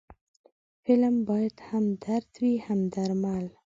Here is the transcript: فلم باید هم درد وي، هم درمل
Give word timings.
فلم 0.83 1.15
باید 1.29 1.55
هم 1.69 1.85
درد 2.05 2.31
وي، 2.41 2.53
هم 2.65 2.79
درمل 2.93 3.45